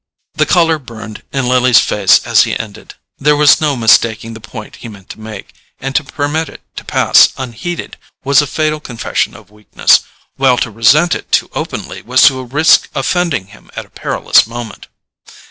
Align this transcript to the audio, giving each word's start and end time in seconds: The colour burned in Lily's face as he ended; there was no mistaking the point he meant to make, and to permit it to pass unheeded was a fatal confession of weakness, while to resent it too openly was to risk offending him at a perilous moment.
The 0.33 0.47
colour 0.47 0.79
burned 0.79 1.21
in 1.31 1.47
Lily's 1.47 1.77
face 1.79 2.21
as 2.25 2.41
he 2.41 2.57
ended; 2.57 2.95
there 3.19 3.35
was 3.35 3.61
no 3.61 3.75
mistaking 3.75 4.33
the 4.33 4.41
point 4.41 4.77
he 4.77 4.87
meant 4.89 5.09
to 5.11 5.19
make, 5.19 5.53
and 5.79 5.95
to 5.95 6.03
permit 6.03 6.49
it 6.49 6.61
to 6.77 6.83
pass 6.83 7.31
unheeded 7.37 7.97
was 8.23 8.41
a 8.41 8.47
fatal 8.47 8.79
confession 8.79 9.35
of 9.35 9.51
weakness, 9.51 9.99
while 10.37 10.57
to 10.57 10.71
resent 10.71 11.13
it 11.13 11.31
too 11.31 11.51
openly 11.53 12.01
was 12.01 12.23
to 12.23 12.43
risk 12.43 12.89
offending 12.95 13.49
him 13.53 13.69
at 13.75 13.85
a 13.85 13.91
perilous 13.91 14.47
moment. 14.47 14.87